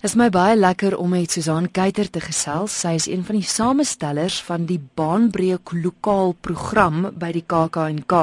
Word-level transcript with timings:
Dit 0.00 0.08
is 0.08 0.16
my 0.16 0.30
baie 0.32 0.54
lekker 0.56 0.94
om 0.96 1.10
met 1.12 1.28
Susan 1.28 1.66
Kuyter 1.76 2.08
te 2.08 2.22
gesels. 2.24 2.72
Sy 2.72 2.94
is 2.96 3.06
een 3.10 3.20
van 3.20 3.36
die 3.36 3.44
samestellers 3.44 4.38
van 4.46 4.62
die 4.64 4.78
Baanbreek 4.96 5.74
lokaal 5.76 6.32
program 6.40 7.02
by 7.20 7.28
die 7.36 7.42
KAK&K. 7.44 8.22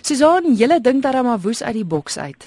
Susan, 0.00 0.48
julle 0.56 0.78
dink 0.80 1.04
dat 1.04 1.18
hom 1.18 1.28
woes 1.44 1.60
uit 1.60 1.74
die 1.76 1.84
boks 1.84 2.16
uit. 2.16 2.46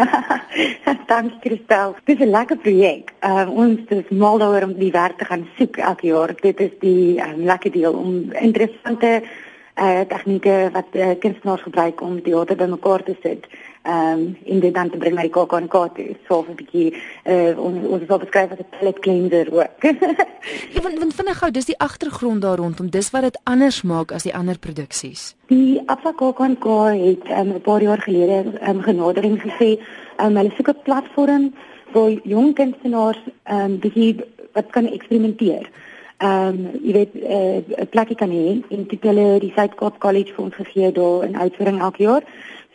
Dankie 1.10 1.36
Christel. 1.42 1.92
Dit 2.08 2.16
is 2.16 2.24
'n 2.24 2.30
lekker 2.30 2.56
projek. 2.64 3.12
Uh, 3.20 3.44
ons 3.50 3.92
is 3.92 4.08
mal 4.08 4.40
daaroor 4.40 4.70
om 4.70 4.74
die 4.80 4.90
werk 4.96 5.18
te 5.18 5.28
gaan 5.28 5.44
soek 5.58 5.76
elke 5.76 6.06
jaar. 6.06 6.32
Dit 6.40 6.60
is 6.60 6.72
die 6.80 7.20
um, 7.20 7.44
lekker 7.44 7.76
deel 7.76 7.92
om 7.92 8.32
interessante 8.32 9.20
uh, 9.20 10.00
tegnieke 10.00 10.70
wat 10.72 10.88
uh, 10.92 11.12
kunstenaars 11.20 11.68
gebruik 11.68 12.00
om 12.00 12.14
die 12.14 12.32
teater 12.32 12.56
bymekaar 12.56 13.04
te 13.04 13.16
sit 13.20 13.44
ehm 13.84 14.18
um, 14.18 14.36
in 14.44 14.60
dit 14.60 14.74
dan 14.74 14.90
te 14.90 14.96
bring 14.96 15.14
na 15.14 15.22
die 15.26 15.30
KAK&K 15.30 15.74
toe. 15.96 16.16
So 16.28 16.44
'n 16.48 16.54
bietjie 16.56 16.94
uh, 17.24 17.52
ons 17.58 17.86
ons 17.86 18.06
wil 18.08 18.18
beskryf 18.18 18.50
as 18.50 18.58
'n 18.58 18.70
palette 18.78 19.00
cleanser 19.00 19.52
ook. 19.52 19.82
ja, 20.74 20.80
want 20.82 20.98
want 20.98 21.14
vinnig 21.14 21.38
gou, 21.38 21.50
dis 21.50 21.64
die 21.64 21.78
agtergrond 21.78 22.42
daar 22.42 22.56
rondom. 22.56 22.90
Dis 22.90 23.10
wat 23.10 23.22
dit 23.22 23.38
anders 23.44 23.82
maak 23.82 24.12
as 24.12 24.22
die 24.22 24.34
ander 24.34 24.58
produksies. 24.58 25.34
Die 25.46 25.82
Absa 25.86 26.12
KAK&K 26.12 26.66
het 27.08 27.24
um, 27.30 27.52
'n 27.52 27.60
paar 27.60 27.82
jaar 27.82 28.00
gelede 28.00 28.42
'n 28.44 28.68
um, 28.68 28.82
genadering 28.82 29.40
gesê, 29.42 29.78
um, 30.16 30.36
hulle 30.36 30.52
soek 30.56 30.68
'n 30.68 30.82
platform 30.82 31.52
waar 31.92 32.10
jong 32.22 32.54
kunstenaars 32.54 33.22
ehm 33.42 33.60
um, 33.60 33.78
bietjie 33.78 34.24
wat 34.52 34.70
kan 34.70 34.86
eksperimenteer. 34.86 35.68
Ehm 36.16 36.48
um, 36.48 36.80
jy 36.82 36.92
weet 36.92 37.14
eh, 37.14 37.56
'n 37.56 37.64
uh, 37.82 37.86
plekkie 37.90 38.16
kan 38.16 38.30
hê 38.30 38.62
en 38.70 38.84
dit 38.86 39.02
hulle 39.02 39.38
die 39.40 39.52
Suid-Kaap 39.56 39.98
College 39.98 40.32
vir 40.34 40.44
ons 40.44 40.54
gegee 40.54 40.92
daar 40.92 41.24
in 41.24 41.36
uitvoering 41.36 41.80
elke 41.80 42.02
jaar. 42.02 42.22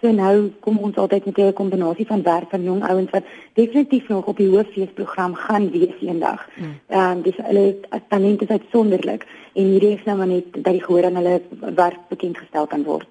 So 0.02 0.12
nou 0.16 0.50
kom 0.64 0.78
ons 0.80 0.96
altyd 0.96 1.26
met 1.26 1.38
'n 1.38 1.54
kombinasie 1.54 2.06
van 2.08 2.22
werk 2.24 2.50
van 2.50 2.64
jong 2.64 2.84
ouens 2.84 3.10
wat 3.10 3.24
definitief 3.54 4.08
nog 4.08 4.26
op 4.26 4.38
die 4.38 4.50
hooffeesprogram 4.50 5.36
gaan 5.36 5.72
wees 5.72 5.96
eendag. 6.02 6.48
Hmm. 6.56 6.80
Ehm 6.88 7.12
mm. 7.12 7.18
um, 7.18 7.22
dis 7.22 7.36
hulle 7.36 7.80
talente 8.08 8.44
is 8.44 8.50
uitsonderlik 8.50 9.28
en 9.54 9.64
hierdie 9.64 9.98
is 9.98 10.04
nou 10.04 10.18
maar 10.18 10.28
net 10.28 10.46
dat 10.54 10.74
die 10.74 10.84
gehoor 10.84 11.06
aan 11.06 11.16
hulle 11.16 11.42
werk 11.76 12.00
bekend 12.08 12.38
gestel 12.38 12.68
kan 12.68 12.84
word. 12.84 13.08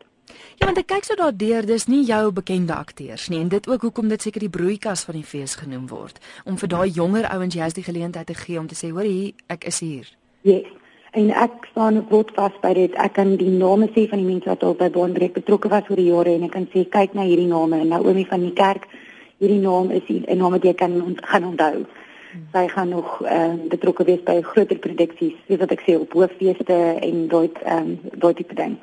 Ja, 0.56 0.67
want 0.67 0.78
ek 0.78 0.86
kyk 0.86 1.05
so 1.05 1.14
daardeur, 1.14 1.67
dis 1.67 1.86
nie 1.86 2.05
jou 2.05 2.33
bekende 2.33 2.75
akteurs 2.75 3.28
nie 3.28 3.41
en 3.41 3.48
dit 3.48 3.69
ook 3.69 3.83
hoekom 3.83 4.08
dit 4.08 4.23
seker 4.23 4.41
die 4.41 4.50
broeikas 4.50 5.05
van 5.05 5.14
die 5.14 5.25
fees 5.25 5.55
genoem 5.55 5.86
word 5.89 6.19
om 6.45 6.58
vir 6.58 6.69
daai 6.69 6.91
jonger 6.91 7.28
ouens 7.28 7.55
juist 7.55 7.75
die 7.75 7.84
geleentheid 7.84 8.27
te 8.27 8.34
gee 8.34 8.58
om 8.58 8.67
te 8.67 8.75
sê, 8.75 8.91
hoor 8.91 9.05
hier, 9.05 9.33
ek 9.47 9.64
is 9.64 9.80
hier. 9.80 10.06
Yes 10.42 10.67
en 11.11 11.31
ek 11.31 11.69
staan 11.70 12.01
word 12.11 12.33
vas 12.37 12.56
by 12.62 12.73
dit. 12.77 12.95
Ek 12.95 13.14
kan 13.17 13.37
die 13.41 13.53
name 13.53 13.89
sê 13.95 14.09
van 14.11 14.20
die 14.20 14.28
mense 14.28 14.48
wat 14.51 14.64
al 14.64 14.75
by 14.78 14.91
Bondrek 14.92 15.37
betrokke 15.39 15.70
was 15.73 15.89
oor 15.91 16.01
die 16.01 16.11
jare 16.11 16.34
en 16.34 16.48
ek 16.48 16.53
kan 16.56 16.67
sê 16.73 16.84
kyk 16.84 17.14
na 17.14 17.27
hierdie 17.28 17.48
name. 17.48 17.84
Naomi 17.84 18.27
van 18.28 18.45
die 18.45 18.55
kerk. 18.56 18.89
Hierdie 19.39 19.62
naam 19.62 19.91
is 19.91 20.03
'n 20.09 20.39
naam 20.39 20.53
wat 20.53 20.64
jy 20.64 20.75
kan 20.75 21.01
ont 21.03 21.20
gaan 21.23 21.45
onthou. 21.45 21.86
Sy 22.53 22.69
gaan 22.69 22.89
nog 22.89 23.23
ehm 23.23 23.55
uh, 23.55 23.69
betrokke 23.69 24.05
wees 24.05 24.23
by 24.23 24.42
groter 24.42 24.79
produksies, 24.79 25.34
soos 25.47 25.59
wat 25.59 25.73
ek 25.73 25.83
sê 25.86 25.97
op 26.01 26.12
hooffeeste 26.12 26.77
en 27.01 27.29
daai 27.29 27.51
ehm 27.64 27.79
um, 27.79 27.98
daai 28.19 28.34
tipe 28.34 28.55
ding. 28.55 28.77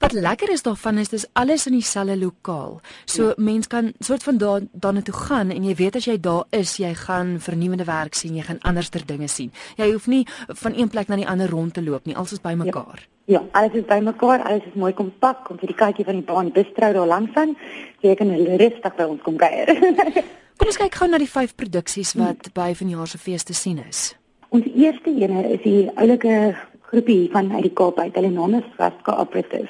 Wat 0.00 0.12
lekker 0.12 0.48
is 0.50 0.62
daarvan 0.64 0.98
is 0.98 1.10
dis 1.12 1.26
alles 1.36 1.66
in 1.68 1.74
dieselfde 1.76 2.16
lokaal. 2.16 2.78
So 3.04 3.24
ja. 3.24 3.32
mens 3.36 3.66
kan 3.66 3.92
soort 3.98 4.22
van 4.22 4.38
daar 4.38 4.60
daarna 4.72 5.02
toe 5.02 5.14
gaan 5.14 5.50
en 5.50 5.64
jy 5.64 5.74
weet 5.76 5.96
as 5.96 6.06
jy 6.08 6.14
daar 6.20 6.44
is, 6.56 6.78
jy 6.80 6.94
gaan 6.96 7.34
vernuwende 7.40 7.84
werk 7.84 8.14
sien, 8.16 8.38
jy 8.38 8.46
gaan 8.46 8.62
anderster 8.64 9.02
dinge 9.06 9.28
sien. 9.28 9.50
Jy 9.76 9.90
hoef 9.92 10.06
nie 10.08 10.22
van 10.62 10.72
een 10.72 10.88
plek 10.88 11.08
na 11.12 11.18
die 11.20 11.26
ander 11.28 11.50
rond 11.52 11.74
te 11.76 11.82
loop 11.84 12.08
nie, 12.08 12.16
alles 12.16 12.32
is 12.32 12.40
bymekaar. 12.40 13.02
Ja. 13.28 13.34
ja, 13.34 13.42
alles 13.60 13.76
is 13.82 13.84
bymekaar, 13.84 14.40
alles 14.48 14.64
is 14.70 14.78
mooi 14.80 14.94
kompak, 14.96 15.42
kom 15.44 15.60
vir 15.60 15.68
die 15.68 15.76
kykie 15.76 16.06
van 16.08 16.16
die 16.16 16.24
baan 16.30 16.48
bistro 16.54 16.92
daar 16.96 17.10
langs 17.10 17.36
aan. 17.36 17.52
Jy 18.00 18.14
kan 18.16 18.32
rustig 18.62 18.96
by 18.96 19.04
ons 19.04 19.20
kom 19.26 19.36
kuier. 19.36 19.68
kom 20.56 20.70
ons 20.72 20.80
kyk 20.80 20.96
gou 20.96 21.10
na 21.10 21.20
die 21.20 21.28
vyf 21.28 21.52
produksies 21.60 22.14
wat 22.16 22.48
hmm. 22.48 22.54
by 22.56 22.70
vanjaar 22.78 23.12
se 23.12 23.20
fees 23.20 23.44
te 23.44 23.58
sien 23.58 23.84
is. 23.84 24.14
Ons 24.48 24.64
eerste 24.72 25.12
ene 25.12 25.44
is 25.52 25.60
die 25.66 25.84
oulike 26.00 26.56
groepie 26.88 27.28
van 27.36 27.52
uit 27.52 27.68
die 27.68 27.74
Kaap 27.76 28.00
uit. 28.00 28.16
Hulle 28.16 28.32
naam 28.32 28.56
is 28.62 28.72
Vaska 28.80 29.18
Operative. 29.20 29.68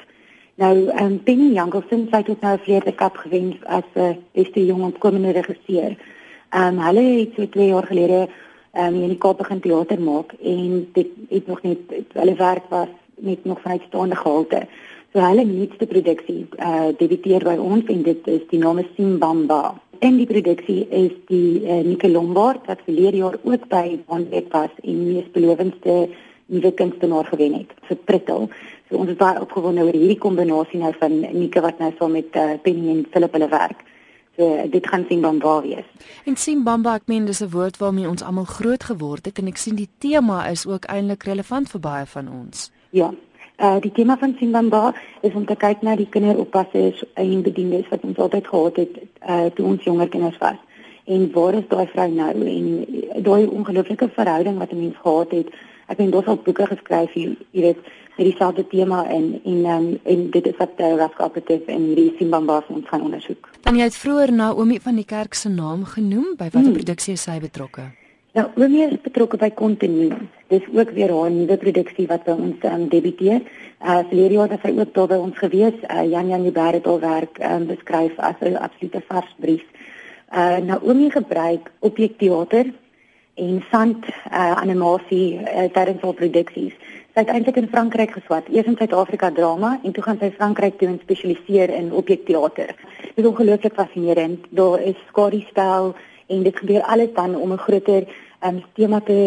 Nou, 0.61 0.87
ehm 0.87 1.05
um, 1.05 1.13
Penny 1.25 1.53
Jankelson 1.57 2.03
sy 2.11 2.19
het 2.25 2.41
nou 2.41 2.53
'n 2.53 2.63
vleerde 2.65 2.91
kap 2.93 3.15
gewen 3.17 3.57
as 3.65 3.87
'n 3.95 3.99
uh, 3.99 4.15
beste 4.33 4.65
jong 4.65 4.83
opkomende 4.83 5.31
regisseur. 5.31 5.97
Ehm 6.49 6.77
um, 6.77 6.85
hulle 6.85 7.03
het 7.19 7.31
so 7.35 7.49
2 7.49 7.67
jaar 7.67 7.87
gelede 7.87 8.27
ehm 8.71 8.93
um, 8.93 9.01
in 9.01 9.07
die 9.07 9.17
Kaap 9.17 9.37
begin 9.37 9.59
teater 9.59 10.01
maak 10.01 10.33
en 10.43 10.89
dit 10.93 11.07
het 11.29 11.47
nog 11.47 11.61
net 11.61 11.79
hulle 12.13 12.35
werk 12.35 12.69
was 12.69 12.87
net 13.15 13.45
nog 13.45 13.61
van 13.61 13.71
uitstaande 13.71 14.15
gehalte. 14.15 14.67
So 15.13 15.19
hulle 15.19 15.45
nuutste 15.45 15.87
produksie 15.87 16.47
eh 16.57 16.67
uh, 16.67 16.97
debuteer 16.97 17.43
by 17.43 17.57
ons 17.57 17.85
en 17.85 18.01
dit 18.01 18.27
is 18.27 18.43
die 18.49 18.59
naam 18.59 18.77
is 18.77 18.93
Simbamba. 18.95 19.81
En 19.99 20.17
die 20.17 20.27
produksie 20.33 20.87
is 20.89 21.11
die 21.25 21.61
uh, 21.61 21.83
Nicole 21.83 22.13
Lombard 22.13 22.65
wat 22.65 22.85
verlede 22.85 23.17
jaar 23.17 23.37
ook 23.43 23.67
by 23.67 23.99
Bonnet 24.07 24.51
was 24.51 24.73
en 24.83 25.13
mees 25.13 25.31
belowendste 25.31 26.09
nuwe 26.51 26.71
kunstenaar 26.75 27.25
gewen 27.31 27.53
het 27.61 27.71
vir 27.87 27.97
Prittel. 28.09 28.49
So 28.89 28.99
ons 28.99 29.13
is 29.13 29.19
baie 29.19 29.39
opgewonde 29.39 29.85
oor 29.87 29.95
hierdie 29.95 30.19
kombinasie 30.19 30.81
nou 30.81 30.91
van 30.99 31.19
Nika 31.31 31.63
wat 31.63 31.79
nou 31.79 31.91
saam 31.97 32.17
met 32.17 32.35
uh, 32.35 32.53
Penny 32.63 32.91
en 32.91 33.05
Philip 33.13 33.37
hulle 33.37 33.47
werk. 33.51 33.85
So 34.35 34.67
dit 34.71 34.87
gaan 34.87 35.05
Simbamba 35.07 35.61
wees. 35.61 35.87
En 36.25 36.35
Simbamba, 36.35 36.95
ek 36.99 37.07
meen 37.11 37.25
dis 37.25 37.41
'n 37.43 37.51
woord 37.55 37.77
waarmee 37.77 38.09
ons 38.09 38.23
almal 38.23 38.47
groot 38.47 38.83
geword 38.83 39.25
het 39.25 39.39
en 39.39 39.47
ek 39.47 39.57
sien 39.57 39.75
die 39.75 39.89
tema 39.97 40.47
is 40.49 40.65
ook 40.67 40.85
eintlik 40.85 41.23
relevant 41.23 41.69
vir 41.69 41.79
baie 41.79 42.05
van 42.05 42.27
ons. 42.31 42.71
Ja. 42.89 43.11
Uh 43.57 43.79
die 43.79 43.91
tema 43.91 44.17
van 44.17 44.35
Simbamba 44.39 44.93
is 45.21 45.33
om 45.33 45.45
te 45.45 45.55
kyk 45.55 45.81
na 45.81 45.95
die 45.95 46.09
kinderoppassers 46.09 47.03
en 47.13 47.41
bedienis 47.41 47.89
wat 47.89 48.03
ons 48.03 48.17
altyd 48.17 48.47
gehad 48.47 48.75
het 48.75 48.95
uh 49.27 49.45
toe 49.55 49.65
ons 49.65 49.83
jonger 49.83 50.09
kinders 50.09 50.37
was. 50.37 50.59
En 51.05 51.31
waar 51.31 51.53
is 51.53 51.67
daai 51.67 51.87
vrou 51.87 52.09
nou 52.11 52.31
en 52.31 52.65
daai 53.23 53.45
ongelooflike 53.45 54.09
verhouding 54.15 54.57
wat 54.57 54.71
'n 54.71 54.79
mens 54.79 54.97
gehad 55.03 55.31
het 55.31 55.47
ek 55.91 55.99
het 55.99 56.11
dos 56.11 56.29
al 56.31 56.39
boeke 56.45 56.65
geskryf 56.71 57.13
hier 57.17 57.35
jy 57.51 57.61
weet 57.67 57.81
met 58.17 58.25
dieselfde 58.27 58.67
tema 58.67 59.05
en 59.07 59.39
en 59.43 59.65
um, 59.65 59.87
en 60.03 60.29
dit 60.31 60.45
is 60.47 60.57
wat 60.57 60.75
die 60.77 60.91
raskapetif 60.99 61.65
en 61.67 61.87
die 61.95 62.11
Simbamba 62.17 62.59
ons 62.67 62.87
gaan 62.89 63.07
ondersoek. 63.07 63.49
Dan 63.65 63.79
jy 63.79 63.87
het 63.89 63.97
vroeër 63.97 64.33
Naomi 64.33 64.79
van 64.83 64.99
die 64.99 65.07
kerk 65.07 65.33
se 65.33 65.49
naam 65.49 65.85
genoem 65.85 66.35
by 66.37 66.49
watter 66.51 66.69
hmm. 66.69 66.77
produksie 66.79 67.15
is 67.17 67.25
sy 67.27 67.39
betrokke? 67.39 67.87
Nou, 68.33 68.45
Naomi 68.55 68.83
is 68.85 68.99
betrokke 69.03 69.37
by 69.37 69.49
Continu. 69.51 70.11
Dis 70.47 70.67
ook 70.73 70.91
weer 70.95 71.11
haar 71.15 71.31
nuwe 71.31 71.57
produksie 71.57 72.07
wat 72.07 72.27
by 72.27 72.35
ons 72.35 72.67
um, 72.67 72.87
debuteer. 72.91 73.41
Uh 73.81 74.01
verlede 74.11 74.37
jaar 74.37 74.53
het 74.53 74.63
sy 74.63 74.75
ook 74.77 74.93
daar 74.93 75.09
by 75.15 75.19
ons 75.19 75.37
gewees. 75.39 75.77
Uh, 75.87 76.03
Jan 76.11 76.29
Jan 76.31 76.45
Jubber 76.47 76.77
het 76.77 76.87
al 76.87 76.99
werk 76.99 77.41
um, 77.47 77.65
beskryf 77.71 78.19
as 78.19 78.39
'n 78.39 78.55
absolute 78.55 79.03
vars 79.07 79.35
brief. 79.39 79.65
Uh 80.31 80.57
Naomi 80.57 81.09
gebruik 81.11 81.71
objekteater 81.79 82.71
en 83.35 83.63
sand 83.71 84.05
uh, 84.05 84.51
animasie 84.59 85.39
uh, 85.39 85.67
tydens 85.73 86.01
haar 86.01 86.13
produksies. 86.13 86.73
Sy 87.11 87.23
het 87.25 87.31
eintlik 87.33 87.57
in 87.59 87.67
Frankryk 87.67 88.13
geswat, 88.15 88.47
eers 88.47 88.67
in 88.71 88.77
Suid-Afrika 88.79 89.31
drama 89.35 89.73
en 89.83 89.91
toe 89.91 90.03
gaan 90.03 90.19
sy 90.19 90.29
Frankryk 90.31 90.77
toe 90.79 90.87
en 90.87 90.99
spesialiseer 91.01 91.73
in 91.75 91.91
objekteater. 91.91 92.71
Dit 93.01 93.19
is 93.19 93.27
ongelooflik 93.27 93.75
fascinerend. 93.75 94.45
Daar 94.49 94.79
is 94.79 94.99
skadiespel 95.09 95.91
en 96.31 96.43
dit 96.43 96.61
gebeur 96.63 96.85
alles 96.87 97.11
dan 97.15 97.35
om 97.35 97.51
'n 97.51 97.57
groter 97.57 98.07
um, 98.43 98.63
tema 98.73 98.99
te 98.99 99.17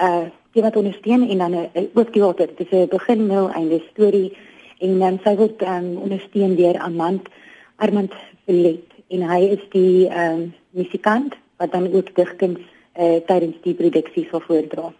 uh 0.00 0.28
tema 0.52 0.70
te 0.70 0.78
ondersteun 0.78 1.28
en 1.30 1.38
dan 1.38 1.50
'n 1.50 1.68
uh, 1.74 1.82
ook 1.94 2.12
teater. 2.12 2.48
Dit 2.56 2.72
is 2.72 2.78
'n 2.78 2.88
begin, 2.88 3.26
middel, 3.26 3.50
einde 3.50 3.82
storie 3.92 4.36
en 4.78 5.02
um, 5.02 5.18
sy 5.24 5.36
word 5.36 5.62
um, 5.62 5.96
ondersteun 5.96 6.56
deur 6.56 6.78
Armand 6.78 7.28
Armand 7.76 8.12
Verlet 8.44 8.84
en 9.08 9.22
hy 9.22 9.40
is 9.56 9.64
die 9.70 10.08
um, 10.12 10.52
musikant 10.70 11.34
wat 11.56 11.72
dan 11.72 11.92
ook 11.92 12.14
digkuns 12.14 12.60
uh, 12.96 13.20
tydens 13.26 13.60
die 13.62 13.74
produksie 13.74 14.26
sal 14.30 14.42
voordra. 14.46 14.90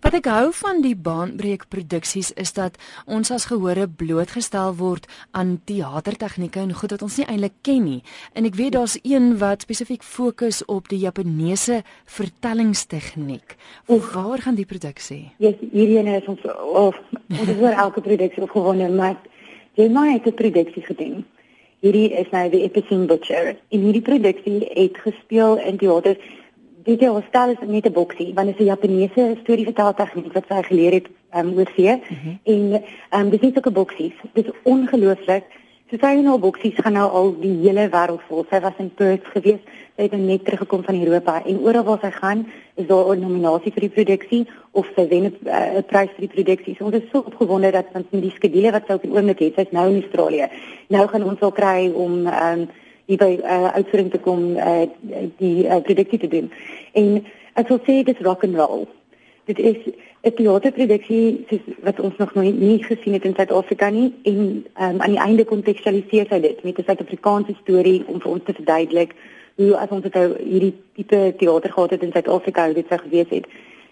Wat 0.00 0.14
ek 0.16 0.30
hou 0.32 0.46
van 0.56 0.78
die 0.80 0.94
baanbreek 0.96 1.66
produksies 1.68 2.30
is 2.40 2.54
dat 2.56 2.78
ons 3.04 3.28
as 3.34 3.44
gehore 3.50 3.84
blootgestel 3.84 4.72
word 4.78 5.04
aan 5.36 5.58
teatertegnieke 5.68 6.62
en 6.62 6.72
goed 6.72 6.94
wat 6.94 7.04
ons 7.04 7.18
nie 7.20 7.26
eintlik 7.28 7.58
ken 7.68 7.84
nie. 7.84 7.98
En 8.32 8.48
ek 8.48 8.56
weet 8.56 8.78
daar's 8.78 8.96
een 9.02 9.34
wat 9.42 9.66
spesifiek 9.66 10.00
fokus 10.00 10.62
op 10.64 10.88
die 10.88 11.02
Japaneese 11.02 11.82
vertellingstegniek. 12.08 13.58
Waar 13.92 14.40
gaan 14.46 14.56
die 14.56 14.64
produksie? 14.64 15.34
Ja, 15.36 15.50
yes, 15.50 15.60
hierdie 15.68 16.00
ene 16.00 16.16
is 16.22 16.32
ons 16.32 16.48
of 16.48 16.96
ons 17.28 17.44
is 17.44 17.60
oor 17.60 17.76
elke 17.84 18.00
produksie 18.00 18.46
opgewonde, 18.48 18.88
maar 18.88 19.20
jy 19.76 19.90
moet 19.92 20.14
net 20.14 20.32
'n 20.32 20.40
produksie 20.40 20.82
gedoen. 20.88 21.26
Hierdie 21.80 22.08
is 22.16 22.32
nou 22.32 22.48
die 22.48 22.64
Epicene 22.64 23.04
Butcher. 23.04 23.56
In 23.68 23.80
hierdie 23.84 24.04
produksie 24.04 24.64
het 24.64 24.96
gespeel 24.96 25.58
in 25.58 25.76
teater 25.76 26.16
dit 26.84 27.02
is 27.02 27.24
stel 27.28 27.50
is 27.50 27.62
net 27.66 27.86
'n 27.86 27.92
boksie 27.92 28.34
want 28.34 28.46
dit 28.46 28.56
is 28.58 28.64
'n 28.64 28.70
Japaneese 28.72 29.36
storieverteltegniek 29.42 30.32
wat 30.32 30.44
sy 30.48 30.62
geleer 30.62 30.92
het 30.92 31.08
um, 31.34 31.58
oor 31.58 31.70
see 31.76 31.94
mm 31.94 32.16
-hmm. 32.22 32.38
en 32.42 32.82
um, 33.20 33.30
dit 33.30 33.42
is 33.42 33.56
ook 33.56 33.66
'n 33.66 33.72
boksie 33.72 34.14
dit 34.32 34.46
is 34.46 34.52
ongelooflik. 34.62 35.44
So 35.90 35.98
sy 35.98 36.10
en 36.20 36.26
haar 36.30 36.38
boksies 36.38 36.76
gaan 36.78 36.92
nou 36.94 37.08
al 37.10 37.32
die 37.40 37.56
hele 37.64 37.88
wêreld 37.90 38.20
vol. 38.28 38.44
Sy 38.46 38.60
was 38.62 38.76
in 38.78 38.92
Perth 38.94 39.24
gewees. 39.32 39.58
Sy 39.96 40.02
het 40.06 40.12
net 40.12 40.44
teruggekom 40.46 40.84
van 40.86 41.00
Europa 41.02 41.42
en 41.42 41.58
oral 41.66 41.82
waar 41.82 41.98
sy 41.98 42.10
gaan 42.14 42.44
is 42.78 42.86
daar 42.86 43.10
'n 43.16 43.20
nominasie 43.20 43.72
vir 43.72 43.80
die 43.80 43.96
produksie 43.96 44.46
of 44.70 44.86
sy 44.94 45.08
wen 45.08 45.24
'n 45.24 45.34
uh, 45.46 45.82
prys 45.82 46.14
vir 46.14 46.28
die 46.28 46.34
produksie. 46.34 46.76
So 46.76 46.84
ons 46.84 46.94
is 46.94 47.10
so 47.12 47.18
opgewonde 47.18 47.72
dat 47.72 47.86
van 47.92 48.04
die 48.10 48.30
skedule 48.30 48.70
wat 48.70 48.86
sy 48.86 48.92
op 48.92 49.02
die 49.02 49.10
oomblik 49.10 49.38
het 49.38 49.54
sy's 49.54 49.72
nou 49.72 49.88
in 49.88 50.02
Australië. 50.02 50.48
Nou 50.88 51.08
gaan 51.08 51.24
ons 51.24 51.40
al 51.40 51.52
kry 51.52 51.90
om 51.94 52.26
um, 52.26 52.68
hier 53.10 53.18
by 53.18 53.32
uh, 53.42 53.74
uitvoering 53.74 54.10
te 54.14 54.22
kom 54.22 54.56
uh, 54.56 54.86
die 55.42 55.66
uh, 55.66 55.82
produksie 55.82 56.22
te 56.22 56.30
doen. 56.30 56.50
En 56.94 57.20
Ek 57.58 57.68
wil 57.68 57.80
sê 57.84 58.00
dit 58.06 58.14
is 58.14 58.24
rock 58.24 58.44
and 58.46 58.56
roll. 58.56 58.86
Dit 59.44 59.58
is 59.58 59.76
'n 60.22 60.34
teaterproduksie 60.36 61.44
soos 61.48 61.64
wat 61.82 62.00
ons 62.00 62.16
nog 62.16 62.34
nooit 62.34 62.58
nie 62.60 62.84
gesien 62.84 63.12
het 63.12 63.24
in 63.24 63.34
Suid-Afrika 63.34 63.88
nie 63.90 64.12
en 64.22 64.64
um, 64.80 65.00
aan 65.00 65.14
die 65.16 65.20
einde 65.20 65.44
kontekstualiseer 65.44 66.26
hy 66.30 66.40
dit 66.40 66.62
met 66.64 66.78
'n 66.78 66.84
Suid-Afrikaanse 66.84 67.54
storie 67.62 68.04
om 68.06 68.20
vir 68.20 68.30
ons 68.30 68.44
te 68.44 68.52
verduidelik 68.52 69.14
hoe 69.56 69.76
as 69.76 69.88
ons 69.88 70.02
dit 70.02 70.14
nou 70.14 70.28
hierdie 70.38 70.74
tipe 70.94 71.34
teater 71.36 71.72
gehad 71.72 71.90
het 71.90 72.02
in 72.02 72.12
Suid-Afrika 72.12 72.64
hoe 72.64 72.74
dit 72.74 72.88
sou 72.88 72.98
gewees 72.98 73.28
het. 73.28 73.46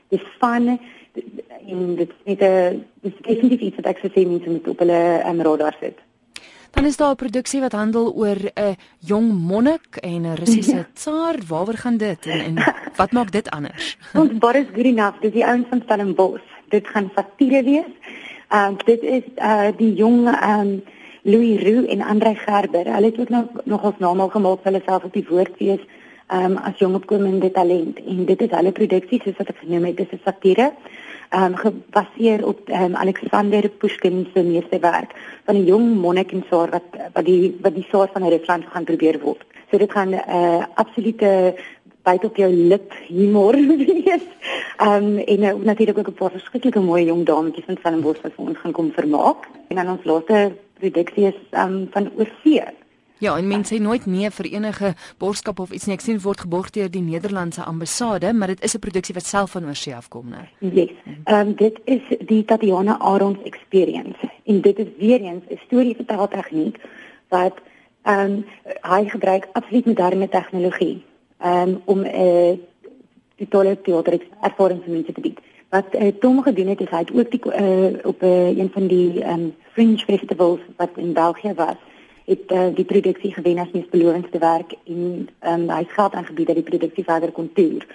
Dis 0.08 0.24
van 0.38 0.78
en 1.66 1.94
dit 1.96 2.10
is 2.24 2.36
'n 2.38 2.84
dis 3.00 3.12
definitief 3.20 3.60
iets 3.60 3.76
wat 3.76 3.86
ek 3.86 3.98
sou 3.98 4.10
sê 4.12 4.28
mense 4.28 4.50
moet 4.50 4.68
op 4.68 4.78
hulle 4.78 5.22
um, 5.26 5.40
radar 5.40 5.76
sit. 5.80 6.07
Dan 6.70 6.84
is 6.84 6.96
daar 6.96 7.10
'n 7.10 7.16
produksie 7.16 7.60
wat 7.60 7.72
handel 7.72 8.14
oor 8.14 8.36
'n 8.54 8.76
jong 8.98 9.32
monnik 9.32 9.96
en 9.96 10.22
'n 10.22 10.34
Russiese 10.34 10.76
ja. 10.76 10.86
tsaar. 10.94 11.36
Waaroor 11.48 11.74
gaan 11.74 11.96
dit 11.96 12.26
en, 12.26 12.40
en 12.40 12.74
wat 12.96 13.12
maak 13.12 13.30
dit 13.32 13.50
anders? 13.50 13.98
Ons 14.20 14.38
Boris 14.38 14.66
Grinaf, 14.72 15.14
dis 15.20 15.32
die 15.32 15.46
ouens 15.46 15.66
van 15.68 15.80
Stellenbosch. 15.84 16.48
Dit 16.68 16.86
gaan 16.86 17.10
satire 17.14 17.62
wees. 17.62 17.92
Ehm 18.48 18.72
uh, 18.72 18.78
dit 18.84 19.02
is 19.02 19.22
uh 19.36 19.68
die 19.76 19.94
jong 19.94 20.28
ehm 20.28 20.60
um, 20.60 20.82
Louis 21.22 21.62
Roux 21.62 21.86
en 21.88 22.02
Andre 22.02 22.34
Gerber. 22.34 22.94
Hulle 22.94 23.06
het 23.06 23.18
ook 23.18 23.28
nog 23.28 23.46
nog 23.64 23.82
ons 23.82 23.98
naam 23.98 24.20
al 24.20 24.28
gemaak 24.28 24.62
vir 24.62 24.72
hulle 24.72 24.84
self 24.84 25.04
op 25.04 25.12
die 25.12 25.26
woordfees 25.28 25.80
ehm 26.28 26.44
um, 26.44 26.56
as 26.56 26.78
jong 26.78 26.94
opkomende 26.94 27.50
talent 27.50 28.00
en 28.04 28.24
dit 28.24 28.40
is 28.40 28.50
hulle 28.50 28.72
produksie 28.72 29.20
soos 29.24 29.36
wat 29.38 29.48
ek 29.48 29.60
genoem 29.64 29.84
het, 29.88 29.96
dis 29.96 30.12
'n 30.12 30.20
satire 30.24 30.72
um, 31.30 31.56
gebaseer 31.56 32.46
op 32.46 32.68
um, 32.68 32.96
Alexander 32.96 33.68
Pushkin 33.68 34.28
se 34.34 34.42
meesterwerk 34.42 35.12
van 35.44 35.56
'n 35.56 35.64
jong 35.64 35.96
monnik 35.96 36.32
en 36.32 36.44
saar 36.50 36.70
wat 36.70 36.88
wat 37.12 37.24
die 37.24 37.56
wat 37.62 37.74
die 37.74 37.86
soort 37.90 38.12
van 38.12 38.28
Rusland 38.28 38.64
gaan 38.64 38.84
probeer 38.84 39.20
word. 39.20 39.44
So 39.70 39.78
dit 39.78 39.92
gaan 39.92 40.10
'n 40.10 40.22
uh, 40.28 40.64
absolute 40.74 41.54
byt 42.02 42.24
op 42.24 42.36
jou 42.36 42.52
lip 42.52 42.92
humor 43.08 43.56
wees. 43.84 44.24
Um, 44.80 45.18
en 45.18 45.42
uh, 45.42 45.54
natuurlik 45.54 45.98
ook 45.98 46.08
'n 46.08 46.20
paar 46.20 46.30
verskriklike 46.30 46.80
mooi 46.80 47.04
jong 47.04 47.24
dametjies 47.24 47.64
van 47.64 47.76
Stellenbosch 47.78 48.22
wat 48.22 48.32
vir 48.36 48.46
ons 48.46 48.58
gaan 48.58 48.72
kom 48.72 48.92
vermaak. 48.92 49.48
En 49.68 49.76
dan 49.76 49.90
ons 49.90 50.04
laaste 50.04 50.52
produksie 50.78 51.26
is 51.26 51.40
um, 51.50 51.88
van 51.90 52.10
Oorsee. 52.16 52.62
Ja, 53.18 53.36
en 53.36 53.48
mense 53.50 53.74
sê 53.74 53.80
nooit 53.82 54.06
nee 54.06 54.30
vir 54.30 54.46
enige 54.46 54.92
borgskap 55.18 55.58
of 55.58 55.72
iets 55.74 55.88
nie. 55.88 55.96
Ek 55.98 56.04
sien 56.04 56.20
word 56.22 56.44
geborg 56.44 56.70
deur 56.70 56.90
die 56.90 57.02
Nederlandse 57.02 57.64
ambassade, 57.66 58.30
maar 58.32 58.52
dit 58.54 58.62
is 58.62 58.74
'n 58.74 58.78
produksie 58.78 59.14
wat 59.14 59.26
self 59.26 59.50
van 59.50 59.66
oorsee 59.66 59.94
afkom, 59.94 60.28
né? 60.30 60.48
Yes. 60.60 60.94
Ehm 61.24 61.54
dit 61.54 61.80
is 61.84 62.02
die 62.26 62.44
Tatiana 62.44 62.98
Arons 62.98 63.42
experience. 63.42 64.30
En 64.44 64.60
dit 64.60 64.78
is 64.78 64.86
weer 64.98 65.20
eens 65.20 65.44
'n 65.50 65.60
storie 65.66 65.94
vertel 65.94 66.28
tegniek 66.28 66.78
wat 67.28 67.54
ehm 68.02 68.20
um, 68.20 68.44
hy 68.82 69.08
gebruik 69.08 69.48
absoluut 69.52 69.86
moderne 69.86 70.28
tegnologie 70.28 71.04
ehm 71.38 71.68
um, 71.68 71.82
om 71.84 71.98
'n 72.00 72.06
uh, 72.06 72.58
die 73.36 73.48
tolle 73.48 73.80
teater 73.80 74.20
ervaring 74.40 74.82
vir 74.84 74.92
mense 74.92 75.12
te 75.12 75.20
bied. 75.20 75.38
Wat 75.68 75.94
uh, 75.94 76.08
Tom 76.20 76.42
gedoen 76.42 76.66
het 76.66 76.80
is 76.80 76.90
hy 76.90 76.98
het 76.98 77.12
ook 77.12 77.30
die 77.30 77.40
uh, 77.44 77.98
op 78.02 78.22
uh, 78.22 78.58
een 78.58 78.70
van 78.72 78.86
die 78.86 79.22
ehm 79.22 79.40
um, 79.40 79.54
fringe 79.72 79.98
festivals 79.98 80.60
wat 80.76 80.90
in 80.94 81.12
België 81.12 81.54
was 81.54 81.76
het 82.28 82.52
uh, 82.52 82.68
die 82.74 82.84
produksie 82.84 83.32
gewen 83.32 83.58
as 83.58 83.70
mens 83.72 83.88
belovendste 83.88 84.38
werk 84.38 84.74
en 84.84 85.28
um, 85.40 85.68
hy 85.70 85.82
het 85.84 85.92
geld 85.96 86.14
aangebied 86.14 86.46
dat 86.46 86.58
die 86.60 86.70
produksie 86.70 87.04
verder 87.04 87.32
kon 87.32 87.52
toer. 87.56 87.86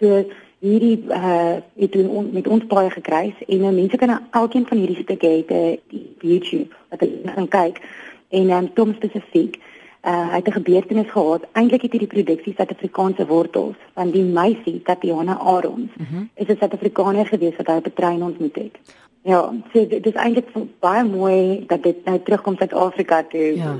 So 0.00 0.24
hierdie 0.58 1.02
uh 1.10 1.56
het 1.76 1.92
doen 1.92 2.08
on, 2.08 2.28
met 2.32 2.46
ons 2.46 2.66
baie 2.66 2.90
gekry 2.90 3.34
en 3.46 3.64
uh, 3.64 3.72
mense 3.74 3.96
kan 3.96 4.18
elkeen 4.30 4.66
van 4.66 4.78
hierdie 4.78 5.02
stukke 5.02 5.32
het 5.38 5.50
uh, 5.50 5.76
YouTube 6.22 6.70
wat 6.90 7.02
hulle 7.02 7.34
kan 7.34 7.48
kyk 7.48 7.80
en 8.28 8.50
um, 8.50 8.68
Tom 8.74 8.94
spesifiek 8.94 9.58
uh 10.06 10.28
hy 10.30 10.38
het 10.38 10.48
'n 10.48 10.58
gebeurtenis 10.60 11.10
gehad. 11.10 11.42
Eintlik 11.52 11.82
het 11.82 11.92
hierdie 11.92 12.14
produksie 12.14 12.54
Suid-Afrikaanse 12.56 13.26
wortels 13.26 13.76
van 13.94 14.10
die 14.10 14.22
meisie 14.22 14.82
Tatiana 14.82 15.38
Arons. 15.38 15.90
Mm 15.96 16.06
-hmm. 16.10 16.30
Is 16.34 16.46
'n 16.46 16.56
Suid-Afrikaner 16.58 17.26
gewees 17.26 17.56
wat 17.56 17.66
hy 17.66 17.76
op 17.76 17.86
'n 17.86 17.94
trein 17.94 18.22
ontmoet 18.22 18.54
het. 18.54 18.78
Ja, 19.26 19.52
so 19.72 19.86
dit 19.90 20.06
is 20.06 20.18
eintlik 20.22 20.52
baie 20.78 21.02
mooi 21.04 21.64
dat 21.66 21.82
dit 21.82 22.04
nou 22.06 22.20
terugkom 22.22 22.56
Suid-Afrika 22.56 23.24
toe. 23.32 23.56
Ja. 23.58 23.72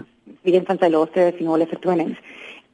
Wie 0.43 0.55
een 0.55 0.65
van 0.67 0.81
sy 0.81 0.89
laaste 0.91 1.29
finale 1.37 1.69
vertonings. 1.71 2.19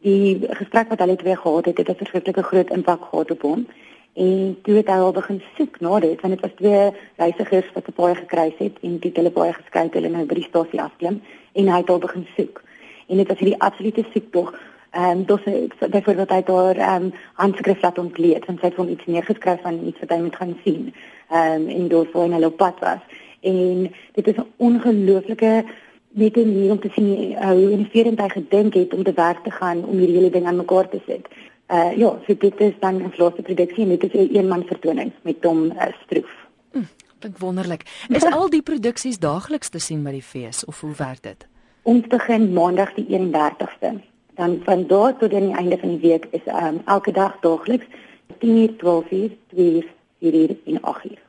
Die 0.01 0.39
gesprek 0.61 0.89
wat 0.89 1.05
hulle 1.05 1.19
twee 1.21 1.37
gehad 1.37 1.69
het, 1.69 1.77
het 1.77 1.91
'n 1.93 2.01
verskriklike 2.01 2.43
groot 2.43 2.71
impak 2.71 3.05
gehad 3.11 3.31
op 3.31 3.43
hom. 3.43 3.67
En 4.15 4.57
toe 4.63 4.77
het 4.77 4.89
hy 4.89 4.97
al 4.97 5.13
begin 5.13 5.43
soek 5.57 5.81
na 5.81 6.01
dit, 6.01 6.21
want 6.21 6.33
dit 6.35 6.41
was 6.41 6.57
twee 6.57 6.91
reisigers 7.17 7.73
wat 7.75 7.89
'n 7.89 7.93
paai 7.93 8.15
gekry 8.15 8.55
het 8.59 8.77
en 8.83 8.99
dit 8.99 9.17
hulle 9.17 9.31
baie 9.31 9.53
geskei 9.53 9.83
het 9.83 9.95
hulle 9.95 10.09
nou 10.09 10.25
by 10.25 10.35
die 10.35 10.49
stasie 10.49 10.81
afklim 10.81 11.21
en 11.53 11.69
hy 11.69 11.77
het 11.77 11.91
al 11.91 11.99
begin 11.99 12.27
soek. 12.37 12.63
En 13.09 13.17
dit 13.17 13.29
was 13.29 13.39
hierdie 13.39 13.61
absolute 13.61 14.05
soektog 14.13 14.59
ehm 14.93 15.11
um, 15.11 15.25
dus 15.25 15.41
byvoorbeeld 15.91 16.31
hy 16.31 16.43
daar 16.43 16.77
ehm 16.77 17.03
um, 17.05 17.13
handskrif 17.35 17.83
laat 17.83 17.99
ontleed 17.99 18.45
en 18.45 18.59
sy 18.61 18.67
het 18.67 18.77
hom 18.77 18.89
iets 18.89 19.07
neergeskryf 19.07 19.61
van 19.61 19.87
iets 19.87 20.01
wat 20.01 20.09
hy 20.09 20.21
moet 20.23 20.37
gaan 20.37 20.57
sien 20.65 20.83
ehm 20.85 20.93
um, 21.33 21.69
en 21.69 21.89
daar 21.89 22.07
voor 22.13 22.31
hulle 22.31 22.47
op 22.47 22.57
pad 22.57 22.79
was 22.81 23.03
en 23.41 23.91
dit 24.13 24.27
is 24.27 24.37
'n 24.37 24.53
ongelooflike 24.57 25.65
net 26.13 26.37
'n 26.37 26.53
manier 26.53 26.71
om 26.71 26.81
te 26.81 26.91
sien 26.95 27.37
hoe 27.37 27.71
innoverend 27.71 28.21
hy 28.21 28.29
gedink 28.29 28.75
het 28.75 28.95
om 28.95 29.03
te 29.03 29.13
werk 29.13 29.45
te 29.45 29.51
gaan 29.51 29.85
om 29.85 29.99
hierdie 29.99 30.17
hele 30.17 30.31
ding 30.31 30.47
aan 30.47 30.57
mekaar 30.57 30.89
te 30.89 31.01
sit. 31.07 31.27
Uh 31.69 31.97
ja, 31.97 32.19
so 32.27 32.35
dit 32.39 32.61
is 32.61 32.73
dan 32.81 32.95
'n 32.97 33.13
laaste 33.17 33.43
produksie 33.43 33.83
en 33.83 33.89
dit 33.89 34.03
is 34.03 34.13
'n 34.13 34.35
eenman 34.37 34.65
vertoning 34.65 35.13
met 35.23 35.37
hom 35.41 35.65
uh, 35.65 35.83
stroef. 36.05 36.47
Hm, 36.73 36.83
Dink 37.19 37.39
wonderlik. 37.39 37.83
Is 38.09 38.25
al 38.25 38.51
die 38.51 38.63
produksies 38.63 39.19
daagliks 39.19 39.69
te 39.69 39.79
sien 39.79 40.03
by 40.03 40.11
die 40.11 40.23
fees 40.23 40.65
of 40.65 40.81
hoe 40.81 40.95
werk 40.97 41.23
dit? 41.23 41.47
Ons 41.83 42.07
begin 42.07 42.53
maandag 42.53 42.95
die 42.95 43.07
31ste 43.09 44.01
dan 44.35 44.61
van 44.65 44.87
daar 44.87 45.17
tot 45.17 45.35
aan 45.35 45.47
die 45.47 45.57
einde 45.57 45.79
van 45.79 45.89
die 45.89 46.09
week 46.09 46.27
is 46.31 46.47
um, 46.47 46.81
elke 46.85 47.13
dag 47.13 47.37
daagliks 47.41 47.87
10:00, 48.39 48.77
12:00, 48.77 49.37
2:00, 49.55 49.87
4:00 50.19 50.57
en 50.65 50.81
8:00. 50.81 51.22